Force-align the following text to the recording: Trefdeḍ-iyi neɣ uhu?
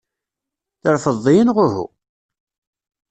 Trefdeḍ-iyi 0.81 1.43
neɣ 1.43 1.57
uhu? 1.65 1.85